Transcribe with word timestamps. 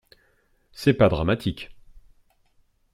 C'est 0.71 0.95
pas 0.95 1.09
dramatique. 1.09 1.75